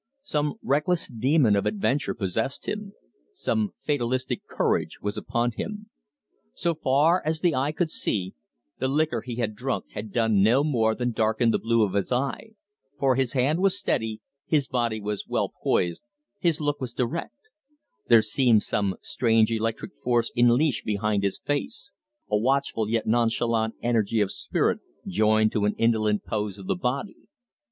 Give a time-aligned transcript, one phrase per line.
[0.23, 2.93] Some reckless demon of adventure possessed him;
[3.35, 5.91] some fatalistic courage was upon him.
[6.55, 8.33] So far as the eye could see,
[8.79, 12.11] the liquor he had drunk had done no more than darken the blue of his
[12.11, 12.53] eye,
[12.97, 16.01] for his hand was steady, his body was well poised,
[16.39, 17.37] his look was direct;
[18.07, 21.91] there seemed some strange electric force in leash behind his face,
[22.27, 27.27] a watchful yet nonchalant energy of spirit, joined to an indolent pose of body.